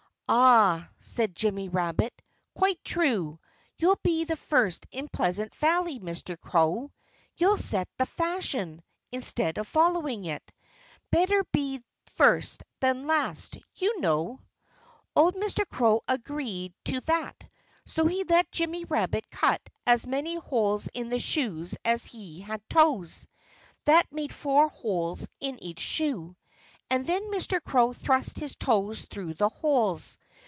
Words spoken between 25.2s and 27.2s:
in each shoe. And